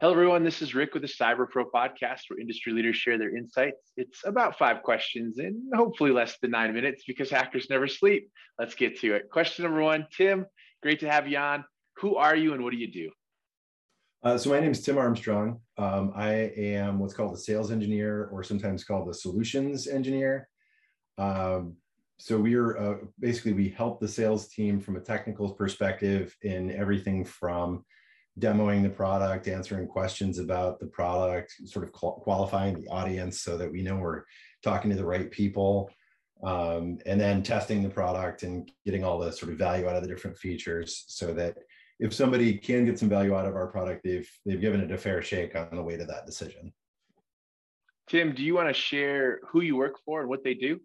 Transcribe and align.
Hello, 0.00 0.12
everyone. 0.12 0.44
This 0.44 0.62
is 0.62 0.76
Rick 0.76 0.94
with 0.94 1.02
the 1.02 1.08
Cyber 1.08 1.50
Pro 1.50 1.68
podcast, 1.68 2.20
where 2.28 2.38
industry 2.38 2.72
leaders 2.72 2.94
share 2.94 3.18
their 3.18 3.36
insights. 3.36 3.90
It's 3.96 4.24
about 4.24 4.56
five 4.56 4.84
questions 4.84 5.38
and 5.38 5.60
hopefully 5.74 6.12
less 6.12 6.38
than 6.40 6.52
nine 6.52 6.72
minutes 6.72 7.02
because 7.04 7.30
hackers 7.30 7.66
never 7.68 7.88
sleep. 7.88 8.30
Let's 8.60 8.76
get 8.76 9.00
to 9.00 9.16
it. 9.16 9.28
Question 9.28 9.64
number 9.64 9.82
one 9.82 10.06
Tim, 10.16 10.46
great 10.84 11.00
to 11.00 11.10
have 11.10 11.26
you 11.26 11.38
on. 11.38 11.64
Who 11.96 12.14
are 12.14 12.36
you 12.36 12.54
and 12.54 12.62
what 12.62 12.70
do 12.70 12.76
you 12.76 12.92
do? 12.92 13.10
Uh, 14.22 14.38
so, 14.38 14.50
my 14.50 14.60
name 14.60 14.70
is 14.70 14.84
Tim 14.84 14.98
Armstrong. 14.98 15.60
Um, 15.78 16.12
I 16.14 16.52
am 16.56 17.00
what's 17.00 17.14
called 17.14 17.34
a 17.34 17.38
sales 17.38 17.72
engineer, 17.72 18.28
or 18.30 18.44
sometimes 18.44 18.84
called 18.84 19.08
a 19.08 19.14
solutions 19.14 19.88
engineer. 19.88 20.48
Um, 21.18 21.74
so, 22.18 22.38
we 22.38 22.54
are 22.54 22.78
uh, 22.78 22.94
basically 23.18 23.52
we 23.52 23.68
help 23.68 23.98
the 23.98 24.06
sales 24.06 24.46
team 24.46 24.78
from 24.78 24.94
a 24.94 25.00
technical 25.00 25.54
perspective 25.54 26.36
in 26.42 26.70
everything 26.70 27.24
from 27.24 27.84
demoing 28.38 28.82
the 28.82 28.90
product, 28.90 29.48
answering 29.48 29.86
questions 29.86 30.38
about 30.38 30.78
the 30.78 30.86
product, 30.86 31.54
sort 31.64 31.84
of 31.84 31.92
qualifying 31.92 32.80
the 32.80 32.88
audience 32.88 33.40
so 33.40 33.56
that 33.56 33.70
we 33.70 33.82
know 33.82 33.96
we're 33.96 34.22
talking 34.62 34.90
to 34.90 34.96
the 34.96 35.04
right 35.04 35.30
people, 35.30 35.90
um, 36.44 36.98
and 37.06 37.20
then 37.20 37.42
testing 37.42 37.82
the 37.82 37.88
product 37.88 38.42
and 38.42 38.70
getting 38.84 39.04
all 39.04 39.18
the 39.18 39.32
sort 39.32 39.52
of 39.52 39.58
value 39.58 39.88
out 39.88 39.96
of 39.96 40.02
the 40.02 40.08
different 40.08 40.36
features 40.36 41.04
so 41.08 41.32
that 41.34 41.56
if 41.98 42.14
somebody 42.14 42.56
can 42.56 42.84
get 42.84 42.98
some 42.98 43.08
value 43.08 43.34
out 43.34 43.46
of 43.46 43.56
our 43.56 43.66
product, 43.66 44.04
they've 44.04 44.30
they've 44.46 44.60
given 44.60 44.80
it 44.80 44.92
a 44.92 44.98
fair 44.98 45.20
shake 45.20 45.56
on 45.56 45.68
the 45.72 45.82
way 45.82 45.96
to 45.96 46.04
that 46.04 46.26
decision. 46.26 46.72
Tim, 48.08 48.34
do 48.34 48.42
you 48.42 48.54
want 48.54 48.68
to 48.68 48.74
share 48.74 49.40
who 49.48 49.60
you 49.60 49.76
work 49.76 49.96
for 50.04 50.20
and 50.20 50.28
what 50.28 50.44
they 50.44 50.54
do? 50.54 50.80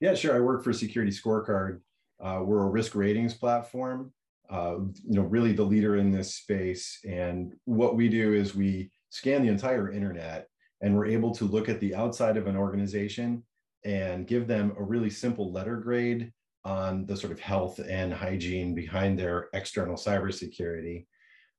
Yeah, 0.00 0.14
sure. 0.14 0.34
I 0.34 0.40
work 0.40 0.64
for 0.64 0.70
SecurityScorecard. 0.70 1.80
Uh, 2.22 2.40
we're 2.44 2.62
a 2.62 2.70
risk 2.70 2.94
ratings 2.94 3.34
platform 3.34 4.12
uh, 4.52 4.76
you 5.08 5.16
know, 5.16 5.22
really 5.22 5.52
the 5.52 5.62
leader 5.62 5.96
in 5.96 6.10
this 6.10 6.36
space. 6.36 6.98
And 7.08 7.54
what 7.64 7.96
we 7.96 8.08
do 8.08 8.34
is 8.34 8.54
we 8.54 8.90
scan 9.08 9.42
the 9.42 9.48
entire 9.48 9.90
internet 9.90 10.46
and 10.82 10.94
we're 10.94 11.06
able 11.06 11.34
to 11.36 11.44
look 11.46 11.70
at 11.70 11.80
the 11.80 11.94
outside 11.94 12.36
of 12.36 12.46
an 12.46 12.56
organization 12.56 13.42
and 13.84 14.26
give 14.26 14.46
them 14.46 14.74
a 14.78 14.82
really 14.82 15.08
simple 15.08 15.50
letter 15.52 15.76
grade 15.76 16.32
on 16.64 17.06
the 17.06 17.16
sort 17.16 17.32
of 17.32 17.40
health 17.40 17.80
and 17.88 18.12
hygiene 18.12 18.74
behind 18.74 19.18
their 19.18 19.48
external 19.54 19.96
cybersecurity. 19.96 21.06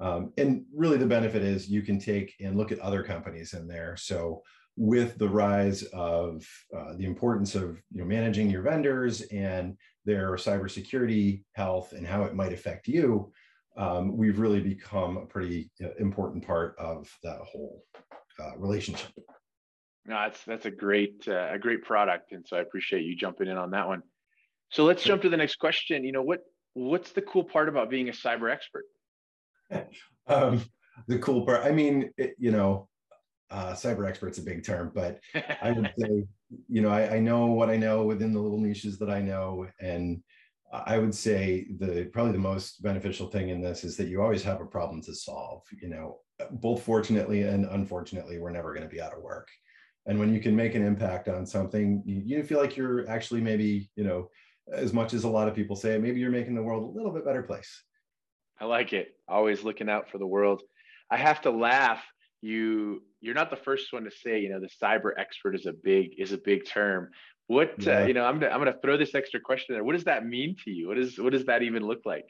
Um, 0.00 0.32
and 0.38 0.64
really 0.74 0.96
the 0.96 1.06
benefit 1.06 1.42
is 1.42 1.68
you 1.68 1.82
can 1.82 1.98
take 1.98 2.34
and 2.40 2.56
look 2.56 2.72
at 2.72 2.78
other 2.78 3.02
companies 3.02 3.52
in 3.52 3.68
there. 3.68 3.96
So 3.96 4.42
with 4.76 5.18
the 5.18 5.28
rise 5.28 5.82
of 5.92 6.46
uh, 6.74 6.94
the 6.96 7.04
importance 7.04 7.54
of 7.54 7.82
you 7.92 8.00
know, 8.00 8.04
managing 8.04 8.48
your 8.48 8.62
vendors 8.62 9.22
and 9.22 9.76
their 10.08 10.32
cybersecurity 10.36 11.42
health 11.52 11.92
and 11.92 12.06
how 12.06 12.24
it 12.24 12.34
might 12.34 12.54
affect 12.54 12.88
you, 12.88 13.30
um, 13.76 14.16
we've 14.16 14.38
really 14.38 14.60
become 14.60 15.18
a 15.18 15.26
pretty 15.26 15.70
uh, 15.84 15.90
important 15.98 16.46
part 16.46 16.74
of 16.78 17.06
that 17.22 17.38
whole 17.40 17.84
uh, 18.40 18.56
relationship. 18.56 19.10
No, 20.06 20.14
that's 20.14 20.42
that's 20.44 20.64
a 20.64 20.70
great 20.70 21.28
uh, 21.28 21.50
a 21.52 21.58
great 21.58 21.82
product, 21.84 22.32
and 22.32 22.44
so 22.48 22.56
I 22.56 22.60
appreciate 22.60 23.04
you 23.04 23.14
jumping 23.14 23.48
in 23.48 23.58
on 23.58 23.70
that 23.72 23.86
one. 23.86 24.02
So 24.70 24.84
let's 24.84 25.02
jump 25.02 25.20
to 25.22 25.28
the 25.28 25.36
next 25.36 25.56
question. 25.56 26.02
You 26.04 26.12
know 26.12 26.22
what 26.22 26.40
what's 26.72 27.12
the 27.12 27.22
cool 27.22 27.44
part 27.44 27.68
about 27.68 27.90
being 27.90 28.08
a 28.08 28.12
cyber 28.12 28.50
expert? 28.50 28.84
um, 30.26 30.64
the 31.06 31.18
cool 31.18 31.44
part, 31.44 31.66
I 31.66 31.70
mean, 31.72 32.10
it, 32.16 32.34
you 32.38 32.50
know, 32.50 32.88
uh, 33.50 33.72
cyber 33.72 34.08
expert's 34.08 34.38
a 34.38 34.42
big 34.42 34.64
term, 34.64 34.90
but 34.94 35.20
I 35.62 35.72
would 35.72 35.90
say, 35.98 36.24
you 36.68 36.82
know, 36.82 36.90
I, 36.90 37.16
I, 37.16 37.20
know 37.20 37.46
what 37.46 37.70
I 37.70 37.76
know 37.76 38.04
within 38.04 38.32
the 38.32 38.40
little 38.40 38.58
niches 38.58 38.98
that 38.98 39.10
I 39.10 39.20
know. 39.20 39.66
And 39.80 40.22
I 40.72 40.98
would 40.98 41.14
say 41.14 41.66
the 41.78 42.10
probably 42.12 42.32
the 42.32 42.38
most 42.38 42.82
beneficial 42.82 43.28
thing 43.28 43.48
in 43.48 43.60
this 43.60 43.84
is 43.84 43.96
that 43.96 44.08
you 44.08 44.20
always 44.20 44.42
have 44.42 44.60
a 44.60 44.66
problem 44.66 45.02
to 45.02 45.14
solve. 45.14 45.62
You 45.80 45.88
know, 45.88 46.18
both 46.52 46.82
fortunately 46.82 47.42
and 47.42 47.64
unfortunately, 47.66 48.38
we're 48.38 48.50
never 48.50 48.74
going 48.74 48.86
to 48.86 48.94
be 48.94 49.00
out 49.00 49.14
of 49.14 49.22
work. 49.22 49.48
And 50.06 50.18
when 50.18 50.32
you 50.32 50.40
can 50.40 50.56
make 50.56 50.74
an 50.74 50.84
impact 50.84 51.28
on 51.28 51.44
something, 51.46 52.02
you, 52.06 52.22
you 52.24 52.42
feel 52.42 52.58
like 52.58 52.76
you're 52.76 53.08
actually 53.10 53.42
maybe, 53.42 53.90
you 53.94 54.04
know, 54.04 54.30
as 54.72 54.92
much 54.92 55.12
as 55.12 55.24
a 55.24 55.28
lot 55.28 55.48
of 55.48 55.54
people 55.54 55.76
say, 55.76 55.98
maybe 55.98 56.20
you're 56.20 56.30
making 56.30 56.54
the 56.54 56.62
world 56.62 56.82
a 56.82 56.96
little 56.96 57.12
bit 57.12 57.24
better 57.24 57.42
place. 57.42 57.84
I 58.60 58.64
like 58.64 58.92
it. 58.92 59.14
Always 59.28 59.62
looking 59.62 59.88
out 59.88 60.10
for 60.10 60.18
the 60.18 60.26
world. 60.26 60.62
I 61.10 61.16
have 61.16 61.42
to 61.42 61.50
laugh 61.50 62.02
you 62.40 63.02
you're 63.20 63.34
not 63.34 63.50
the 63.50 63.56
first 63.56 63.92
one 63.92 64.04
to 64.04 64.10
say 64.10 64.40
you 64.40 64.48
know 64.48 64.60
the 64.60 64.68
cyber 64.82 65.10
expert 65.18 65.54
is 65.54 65.66
a 65.66 65.72
big 65.72 66.12
is 66.18 66.32
a 66.32 66.38
big 66.38 66.66
term. 66.66 67.10
What 67.46 67.70
uh, 67.70 67.90
yeah. 67.90 68.02
uh, 68.02 68.06
you 68.06 68.14
know 68.14 68.24
i'm 68.24 68.38
gonna 68.38 68.52
i'm 68.52 68.58
gonna 68.58 68.76
throw 68.82 68.96
this 68.96 69.14
extra 69.14 69.40
question 69.40 69.74
there. 69.74 69.84
What 69.84 69.94
does 69.94 70.04
that 70.04 70.26
mean 70.26 70.56
to 70.64 70.70
you? 70.70 70.88
What 70.88 70.98
is 70.98 71.18
what 71.18 71.32
does 71.32 71.46
that 71.46 71.62
even 71.62 71.86
look 71.86 72.00
like? 72.04 72.26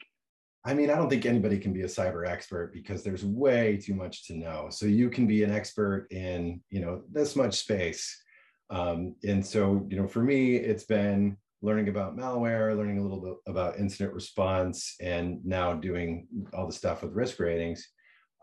I 0.65 0.73
mean 0.73 0.89
i 0.89 0.95
don't 0.95 1.09
think 1.09 1.25
anybody 1.25 1.57
can 1.57 1.73
be 1.73 1.83
a 1.83 1.87
cyber 1.87 2.27
expert 2.27 2.73
because 2.73 3.03
there's 3.03 3.23
way 3.23 3.77
too 3.77 3.93
much 3.93 4.25
to 4.27 4.35
know. 4.35 4.67
So 4.71 4.85
you 4.85 5.09
can 5.09 5.27
be 5.27 5.43
an 5.43 5.51
expert 5.51 6.07
in 6.11 6.61
you 6.69 6.81
know 6.81 7.03
this 7.11 7.35
much 7.35 7.55
space. 7.55 8.23
Um, 8.71 9.15
and 9.23 9.45
so 9.45 9.85
you 9.89 9.97
know 9.97 10.07
for 10.07 10.23
me 10.23 10.55
it's 10.55 10.83
been 10.85 11.37
learning 11.61 11.89
about 11.89 12.15
malware 12.15 12.75
learning 12.75 12.99
a 12.99 13.01
little 13.01 13.19
bit 13.19 13.33
about 13.45 13.77
incident 13.77 14.13
response 14.13 14.95
and 15.01 15.43
now 15.45 15.73
doing 15.73 16.25
all 16.53 16.65
the 16.65 16.73
stuff 16.73 17.03
with 17.03 17.13
risk 17.13 17.39
ratings 17.39 17.89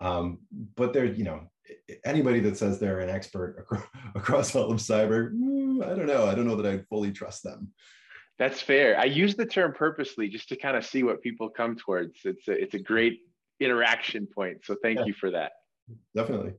um, 0.01 0.39
but 0.77 0.93
there 0.93 1.05
you 1.05 1.25
know 1.25 1.49
anybody 2.05 2.41
that 2.41 2.57
says 2.57 2.79
they're 2.79 3.01
an 3.01 3.11
expert 3.11 3.57
across, 3.59 3.87
across 4.15 4.57
all 4.57 4.71
of 4.71 4.79
cyber, 4.79 5.33
mm, 5.33 5.85
I 5.85 5.95
don't 5.95 6.07
know. 6.07 6.27
I 6.27 6.35
don't 6.35 6.47
know 6.47 6.57
that 6.57 6.73
I 6.73 6.79
fully 6.89 7.13
trust 7.13 7.43
them. 7.43 7.73
That's 8.39 8.61
fair. 8.61 8.99
I 8.99 9.05
use 9.05 9.35
the 9.35 9.47
term 9.47 9.73
purposely 9.73 10.29
just 10.29 10.49
to 10.51 10.57
kind 10.57 10.77
of 10.77 10.85
see 10.85 11.03
what 11.03 11.23
people 11.23 11.49
come 11.49 11.77
towards. 11.77 12.19
It's 12.25 12.47
a, 12.49 12.53
it's 12.53 12.75
a 12.75 12.79
great 12.79 13.21
interaction 13.61 14.27
point. 14.27 14.59
So 14.65 14.77
thank 14.83 14.99
yeah, 14.99 15.07
you 15.07 15.15
for 15.15 15.31
that. 15.31 15.53
Definitely. 16.15 16.53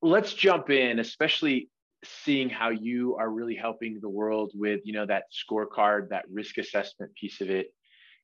Let's 0.00 0.32
jump 0.32 0.70
in, 0.70 1.00
especially 1.00 1.70
seeing 2.04 2.50
how 2.50 2.68
you 2.68 3.16
are 3.16 3.30
really 3.30 3.56
helping 3.56 3.98
the 4.00 4.08
world 4.08 4.52
with, 4.54 4.80
you 4.84 4.92
know, 4.92 5.06
that 5.06 5.24
scorecard, 5.32 6.10
that 6.10 6.24
risk 6.30 6.58
assessment 6.58 7.12
piece 7.14 7.40
of 7.40 7.50
it. 7.50 7.68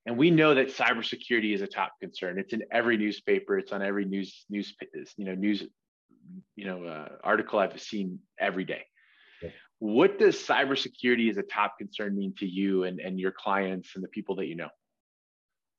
And 0.06 0.16
we 0.16 0.30
know 0.30 0.54
that 0.54 0.68
cybersecurity 0.68 1.54
is 1.54 1.60
a 1.60 1.66
top 1.66 1.92
concern. 2.00 2.38
It's 2.38 2.52
in 2.52 2.62
every 2.72 2.96
newspaper. 2.96 3.58
It's 3.58 3.72
on 3.72 3.82
every 3.82 4.04
news 4.04 4.44
news 4.48 4.74
you 5.16 5.24
know 5.24 5.34
news 5.34 5.64
you 6.56 6.64
know 6.64 6.84
uh, 6.84 7.08
article 7.22 7.58
I've 7.58 7.80
seen 7.80 8.18
every 8.38 8.64
day. 8.64 8.82
Yeah. 9.42 9.50
What 9.78 10.18
does 10.18 10.36
cybersecurity 10.36 11.30
as 11.30 11.36
a 11.36 11.42
top 11.42 11.76
concern 11.78 12.16
mean 12.16 12.34
to 12.38 12.46
you 12.46 12.84
and, 12.84 12.98
and 13.00 13.20
your 13.20 13.32
clients 13.32 13.90
and 13.94 14.02
the 14.02 14.08
people 14.08 14.34
that 14.36 14.46
you 14.46 14.56
know? 14.56 14.68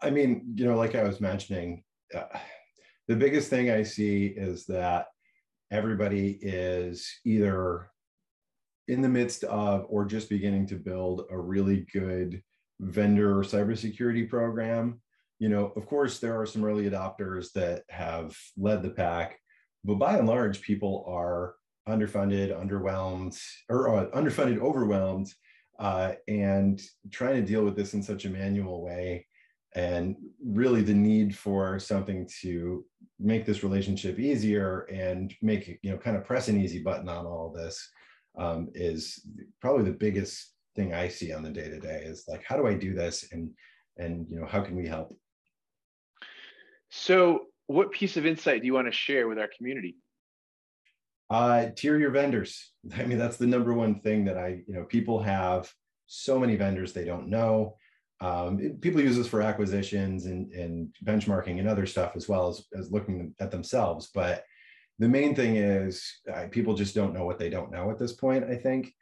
I 0.01 0.09
mean, 0.09 0.53
you 0.55 0.65
know, 0.65 0.75
like 0.75 0.95
I 0.95 1.03
was 1.03 1.21
mentioning, 1.21 1.83
uh, 2.15 2.37
the 3.07 3.15
biggest 3.15 3.49
thing 3.49 3.69
I 3.69 3.83
see 3.83 4.27
is 4.27 4.65
that 4.65 5.07
everybody 5.71 6.39
is 6.41 7.07
either 7.25 7.89
in 8.87 9.01
the 9.01 9.09
midst 9.09 9.43
of 9.45 9.85
or 9.89 10.05
just 10.05 10.29
beginning 10.29 10.67
to 10.67 10.75
build 10.75 11.25
a 11.29 11.37
really 11.37 11.85
good 11.93 12.41
vendor 12.81 13.35
cybersecurity 13.37 14.27
program. 14.29 14.99
You 15.39 15.49
know, 15.49 15.71
of 15.75 15.85
course, 15.85 16.19
there 16.19 16.39
are 16.39 16.45
some 16.45 16.63
early 16.63 16.89
adopters 16.89 17.51
that 17.53 17.83
have 17.89 18.35
led 18.57 18.83
the 18.83 18.89
pack, 18.89 19.39
but 19.83 19.95
by 19.95 20.17
and 20.17 20.27
large, 20.27 20.61
people 20.61 21.05
are 21.07 21.55
underfunded, 21.87 22.55
underwhelmed, 22.55 23.39
or 23.69 23.97
uh, 23.97 24.05
underfunded, 24.11 24.59
overwhelmed, 24.59 25.31
uh, 25.79 26.13
and 26.27 26.81
trying 27.11 27.35
to 27.35 27.47
deal 27.47 27.63
with 27.63 27.75
this 27.75 27.93
in 27.93 28.03
such 28.03 28.25
a 28.25 28.29
manual 28.29 28.83
way. 28.83 29.25
And 29.73 30.15
really, 30.45 30.81
the 30.81 30.93
need 30.93 31.35
for 31.35 31.79
something 31.79 32.29
to 32.41 32.85
make 33.19 33.45
this 33.45 33.63
relationship 33.63 34.19
easier 34.19 34.81
and 34.91 35.33
make 35.41 35.79
you 35.81 35.91
know, 35.91 35.97
kind 35.97 36.17
of 36.17 36.25
press 36.25 36.49
an 36.49 36.59
easy 36.59 36.83
button 36.83 37.07
on 37.07 37.25
all 37.25 37.53
this 37.55 37.89
um, 38.37 38.69
is 38.73 39.25
probably 39.61 39.85
the 39.85 39.97
biggest 39.97 40.53
thing 40.75 40.93
I 40.93 41.07
see 41.07 41.33
on 41.33 41.43
the 41.43 41.49
day 41.49 41.69
to 41.69 41.79
day 41.79 42.03
is 42.05 42.25
like, 42.27 42.43
how 42.43 42.57
do 42.57 42.67
I 42.67 42.73
do 42.73 42.93
this, 42.93 43.27
and 43.31 43.51
and 43.97 44.27
you 44.29 44.39
know, 44.39 44.45
how 44.45 44.61
can 44.61 44.75
we 44.75 44.87
help? 44.87 45.15
So, 46.89 47.45
what 47.67 47.91
piece 47.91 48.17
of 48.17 48.25
insight 48.25 48.61
do 48.61 48.67
you 48.67 48.73
want 48.73 48.87
to 48.87 48.91
share 48.91 49.27
with 49.27 49.39
our 49.39 49.49
community? 49.57 49.95
Uh, 51.29 51.67
tier 51.77 51.97
your 51.97 52.11
vendors. 52.11 52.73
I 52.97 53.05
mean, 53.05 53.17
that's 53.17 53.37
the 53.37 53.47
number 53.47 53.73
one 53.73 54.01
thing 54.01 54.25
that 54.25 54.37
I, 54.37 54.61
you 54.67 54.73
know, 54.73 54.83
people 54.83 55.21
have 55.21 55.71
so 56.07 56.37
many 56.37 56.57
vendors 56.57 56.91
they 56.91 57.05
don't 57.05 57.29
know. 57.29 57.77
Um, 58.19 58.59
it, 58.59 58.81
people 58.81 59.01
use 59.01 59.17
this 59.17 59.27
for 59.27 59.41
acquisitions 59.41 60.25
and, 60.25 60.51
and 60.51 60.93
benchmarking 61.03 61.59
and 61.59 61.67
other 61.67 61.85
stuff 61.85 62.15
as 62.15 62.27
well 62.27 62.49
as, 62.49 62.65
as 62.77 62.91
looking 62.91 63.33
at 63.39 63.49
themselves. 63.49 64.11
But 64.13 64.43
the 64.99 65.07
main 65.07 65.33
thing 65.33 65.55
is 65.55 66.03
uh, 66.31 66.47
people 66.51 66.75
just 66.75 66.93
don't 66.93 67.13
know 67.13 67.25
what 67.25 67.39
they 67.39 67.49
don't 67.49 67.71
know 67.71 67.89
at 67.89 67.97
this 67.97 68.13
point, 68.13 68.43
I 68.43 68.55
think. 68.55 68.93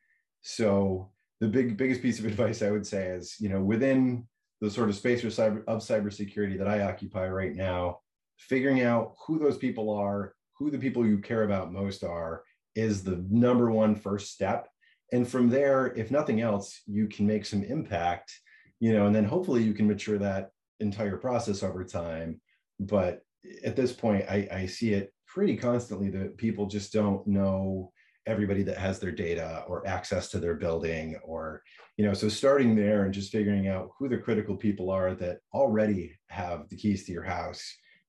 So 0.42 1.12
the 1.39 1.47
big 1.47 1.77
biggest 1.77 2.01
piece 2.01 2.19
of 2.19 2.25
advice 2.25 2.62
I 2.62 2.71
would 2.71 2.86
say 2.86 3.07
is, 3.07 3.36
you 3.39 3.50
know, 3.50 3.62
within 3.62 4.27
the 4.62 4.69
sort 4.69 4.89
of 4.89 4.95
space 4.95 5.24
of 5.24 5.31
cyber 5.31 5.63
of 5.68 5.80
cybersecurity 5.80 6.57
that 6.57 6.68
I 6.68 6.81
occupy 6.81 7.27
right 7.30 7.56
now, 7.56 8.00
figuring 8.38 8.81
out 8.81 9.13
who 9.25 9.39
those 9.39 9.57
people 9.57 9.89
are, 9.89 10.33
who 10.57 10.69
the 10.69 10.77
people 10.77 11.06
you 11.06 11.19
care 11.19 11.44
about 11.44 11.71
most 11.71 12.03
are, 12.03 12.44
is 12.75 13.03
the 13.03 13.24
number 13.30 13.71
one 13.71 13.95
first 13.95 14.31
step. 14.31 14.68
And 15.12 15.27
from 15.27 15.50
there, 15.50 15.88
if 15.95 16.12
nothing 16.12 16.41
else, 16.41 16.81
you 16.86 17.07
can 17.07 17.25
make 17.25 17.45
some 17.45 17.63
impact, 17.63 18.31
you 18.80 18.94
know, 18.94 19.07
and 19.07 19.15
then 19.15 19.25
hopefully 19.25 19.63
you 19.63 19.74
can 19.74 19.88
mature 19.88 20.18
that 20.18 20.51
entire 20.80 21.18
process 21.18 21.63
over 21.63 21.83
time. 21.83 22.42
But 22.80 23.21
at 23.63 23.75
this 23.75 23.92
point, 23.92 24.25
I, 24.30 24.47
I 24.51 24.65
see 24.65 24.94
it 24.94 25.13
pretty 25.25 25.56
constantly 25.57 26.09
that 26.09 26.38
people 26.38 26.68
just 26.68 26.92
don't 26.92 27.25
know 27.25 27.92
everybody 28.25 28.63
that 28.63 28.77
has 28.77 29.00
their 29.00 29.12
data 29.12 29.63
or 29.68 29.86
access 29.88 30.30
to 30.30 30.39
their 30.39 30.56
building 30.56 31.16
or 31.24 31.62
you 31.98 32.06
know 32.06 32.13
so 32.13 32.30
starting 32.30 32.75
there 32.75 33.04
and 33.04 33.13
just 33.13 33.31
figuring 33.31 33.68
out 33.68 33.89
who 33.98 34.07
the 34.07 34.18
critical 34.18 34.56
people 34.56 34.89
are 34.89 35.13
that 35.16 35.39
already 35.54 36.12
have 36.27 36.68
the 36.69 36.75
keys 36.75 37.06
to 37.06 37.12
your 37.12 37.24
house 37.24 37.63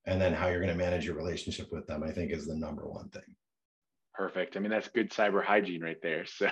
and 0.07 0.21
then 0.21 0.33
how 0.33 0.49
you're 0.49 0.61
going 0.61 0.69
to 0.73 0.75
manage 0.75 1.05
your 1.05 1.15
relationship 1.17 1.69
with 1.73 1.87
them 1.87 2.03
i 2.03 2.11
think 2.11 2.31
is 2.31 2.47
the 2.47 2.55
number 2.55 2.89
one 2.89 3.09
thing. 3.11 3.23
Perfect. 4.15 4.57
I 4.57 4.61
mean 4.61 4.71
that's 4.71 4.89
good 4.89 5.11
cyber 5.11 5.43
hygiene 5.43 5.83
right 5.83 6.01
there 6.03 6.27
so. 6.27 6.49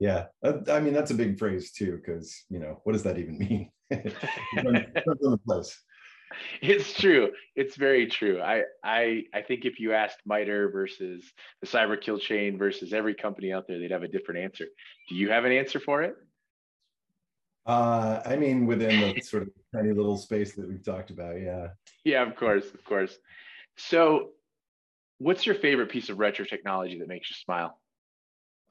Yeah 0.00 0.26
uh, 0.44 0.54
i 0.70 0.80
mean 0.80 0.94
that's 0.94 1.10
a 1.10 1.14
big 1.14 1.38
phrase 1.38 1.70
too 1.72 1.96
because 1.96 2.44
you 2.48 2.58
know 2.58 2.80
what 2.84 2.94
does 2.94 3.02
that 3.02 3.18
even 3.18 3.38
mean 3.38 3.70
it's 6.62 6.92
true. 6.92 7.30
It's 7.56 7.76
very 7.76 8.06
true. 8.06 8.40
I 8.40 8.62
I 8.82 9.24
I 9.32 9.42
think 9.42 9.64
if 9.64 9.80
you 9.80 9.92
asked 9.92 10.18
MITRE 10.26 10.70
versus 10.70 11.24
the 11.60 11.66
cyber 11.66 12.00
kill 12.00 12.18
chain 12.18 12.58
versus 12.58 12.92
every 12.92 13.14
company 13.14 13.52
out 13.52 13.66
there, 13.68 13.78
they'd 13.78 13.90
have 13.90 14.02
a 14.02 14.08
different 14.08 14.40
answer. 14.40 14.66
Do 15.08 15.14
you 15.14 15.30
have 15.30 15.44
an 15.44 15.52
answer 15.52 15.80
for 15.80 16.02
it? 16.02 16.14
Uh, 17.66 18.20
I 18.26 18.36
mean, 18.36 18.66
within 18.66 19.00
the 19.00 19.20
sort 19.22 19.44
of 19.44 19.48
tiny 19.74 19.92
little 19.92 20.18
space 20.18 20.54
that 20.54 20.68
we've 20.68 20.84
talked 20.84 21.10
about, 21.10 21.40
yeah. 21.40 21.68
Yeah, 22.04 22.22
of 22.22 22.36
course, 22.36 22.66
of 22.74 22.84
course. 22.84 23.16
So, 23.76 24.30
what's 25.18 25.46
your 25.46 25.54
favorite 25.54 25.90
piece 25.90 26.10
of 26.10 26.18
retro 26.18 26.44
technology 26.44 26.98
that 26.98 27.08
makes 27.08 27.30
you 27.30 27.36
smile? 27.36 27.80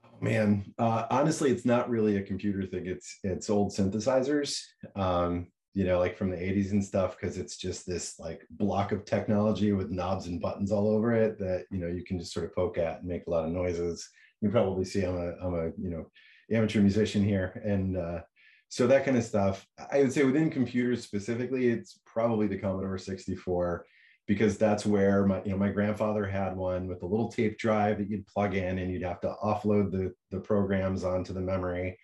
Oh, 0.05 0.09
man, 0.21 0.73
uh, 0.77 1.07
honestly, 1.09 1.49
it's 1.51 1.65
not 1.65 1.89
really 1.89 2.17
a 2.17 2.21
computer 2.21 2.65
thing. 2.67 2.85
It's 2.85 3.19
it's 3.23 3.49
old 3.49 3.71
synthesizers. 3.71 4.61
Um, 4.95 5.47
you 5.73 5.85
know, 5.85 5.97
like 5.97 6.17
from 6.17 6.29
the 6.29 6.37
80s 6.37 6.71
and 6.71 6.83
stuff, 6.83 7.17
because 7.19 7.37
it's 7.37 7.57
just 7.57 7.87
this 7.87 8.19
like 8.19 8.45
block 8.51 8.91
of 8.91 9.05
technology 9.05 9.71
with 9.71 9.89
knobs 9.89 10.27
and 10.27 10.39
buttons 10.39 10.71
all 10.71 10.87
over 10.87 11.13
it 11.13 11.39
that, 11.39 11.65
you 11.71 11.79
know, 11.79 11.87
you 11.87 12.03
can 12.03 12.19
just 12.19 12.33
sort 12.33 12.45
of 12.45 12.53
poke 12.53 12.77
at 12.77 12.99
and 12.99 13.07
make 13.07 13.25
a 13.25 13.29
lot 13.29 13.45
of 13.45 13.51
noises. 13.51 14.07
You 14.41 14.49
probably 14.49 14.85
see 14.85 15.03
I'm 15.03 15.17
a, 15.17 15.33
I'm 15.41 15.55
a, 15.55 15.65
you 15.77 15.89
know, 15.89 16.11
amateur 16.51 16.79
musician 16.81 17.23
here. 17.23 17.59
And 17.65 17.97
uh, 17.97 18.21
so 18.69 18.85
that 18.85 19.03
kind 19.03 19.17
of 19.17 19.23
stuff, 19.23 19.65
I 19.91 19.99
would 19.99 20.13
say 20.13 20.23
within 20.23 20.51
computers 20.51 21.03
specifically, 21.03 21.69
it's 21.69 21.99
probably 22.05 22.45
the 22.45 22.59
Commodore 22.59 22.99
64 22.99 23.85
because 24.27 24.59
that's 24.59 24.85
where 24.85 25.25
my, 25.25 25.41
you 25.43 25.51
know, 25.51 25.57
my 25.57 25.69
grandfather 25.69 26.25
had 26.25 26.55
one 26.55 26.87
with 26.87 27.01
a 27.01 27.07
little 27.07 27.29
tape 27.29 27.57
drive 27.57 27.97
that 27.97 28.09
you'd 28.09 28.27
plug 28.27 28.53
in 28.53 28.77
and 28.77 28.91
you'd 28.91 29.03
have 29.03 29.21
to 29.21 29.35
offload 29.43 29.91
the, 29.91 30.13
the 30.29 30.39
programs 30.39 31.03
onto 31.03 31.33
the 31.33 31.41
memory. 31.41 31.97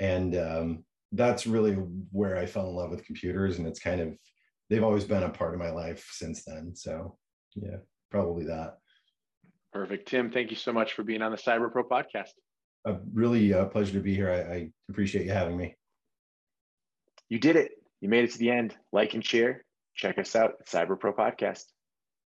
And, 0.00 0.36
um, 0.36 0.84
that's 1.14 1.46
really 1.46 1.74
where 2.12 2.36
I 2.36 2.46
fell 2.46 2.68
in 2.68 2.74
love 2.74 2.90
with 2.90 3.06
computers, 3.06 3.58
and 3.58 3.66
it's 3.66 3.80
kind 3.80 4.00
of 4.00 4.16
they've 4.68 4.82
always 4.82 5.04
been 5.04 5.22
a 5.22 5.30
part 5.30 5.54
of 5.54 5.60
my 5.60 5.70
life 5.70 6.08
since 6.12 6.44
then. 6.44 6.74
So 6.74 7.16
yeah, 7.54 7.76
probably 8.10 8.44
that. 8.46 8.78
Perfect, 9.72 10.08
Tim. 10.08 10.30
Thank 10.30 10.50
you 10.50 10.56
so 10.56 10.72
much 10.72 10.92
for 10.92 11.02
being 11.02 11.22
on 11.22 11.32
the 11.32 11.38
Cyber 11.38 11.70
Pro 11.70 11.84
podcast. 11.84 12.30
A 12.86 12.96
really 13.12 13.52
a 13.52 13.62
uh, 13.62 13.64
pleasure 13.66 13.94
to 13.94 14.00
be 14.00 14.14
here. 14.14 14.30
I, 14.30 14.54
I 14.54 14.70
appreciate 14.90 15.26
you 15.26 15.32
having 15.32 15.56
me. 15.56 15.74
You 17.28 17.38
did 17.38 17.56
it. 17.56 17.72
You 18.00 18.08
made 18.08 18.24
it 18.24 18.32
to 18.32 18.38
the 18.38 18.50
end. 18.50 18.76
Like 18.92 19.14
and 19.14 19.24
share. 19.24 19.64
Check 19.96 20.18
us 20.18 20.36
out 20.36 20.54
at 20.60 20.66
Cyber 20.66 20.98
Pro 20.98 21.12
Podcast. 21.12 21.64